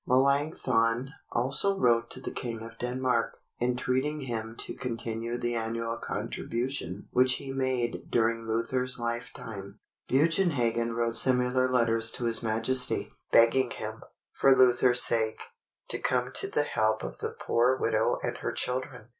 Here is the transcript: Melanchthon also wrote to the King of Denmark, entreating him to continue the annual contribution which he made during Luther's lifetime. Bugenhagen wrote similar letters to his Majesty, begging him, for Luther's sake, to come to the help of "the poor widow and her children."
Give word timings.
Melanchthon 0.07 1.11
also 1.31 1.77
wrote 1.77 2.09
to 2.09 2.19
the 2.19 2.31
King 2.31 2.63
of 2.63 2.79
Denmark, 2.79 3.37
entreating 3.61 4.21
him 4.21 4.55
to 4.61 4.73
continue 4.73 5.37
the 5.37 5.53
annual 5.53 5.95
contribution 5.97 7.07
which 7.11 7.33
he 7.35 7.51
made 7.51 8.09
during 8.09 8.43
Luther's 8.47 8.97
lifetime. 8.97 9.77
Bugenhagen 10.09 10.95
wrote 10.95 11.17
similar 11.17 11.69
letters 11.71 12.09
to 12.13 12.23
his 12.23 12.41
Majesty, 12.41 13.11
begging 13.31 13.69
him, 13.69 14.01
for 14.33 14.55
Luther's 14.55 15.03
sake, 15.03 15.41
to 15.89 15.99
come 15.99 16.31
to 16.33 16.47
the 16.47 16.63
help 16.63 17.03
of 17.03 17.19
"the 17.19 17.35
poor 17.39 17.77
widow 17.79 18.17
and 18.23 18.37
her 18.39 18.51
children." 18.53 19.09